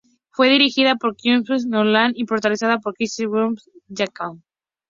Fue 0.31 0.49
dirigida 0.49 0.95
por 0.95 1.15
Christopher 1.15 1.63
Nolan 1.67 2.13
y 2.15 2.25
protagonizada 2.25 2.79
por 2.79 2.95
Christian 2.95 3.29
Bale 3.29 3.45
y 3.45 3.49
Hugh 3.49 3.57
Jackman. 3.89 4.43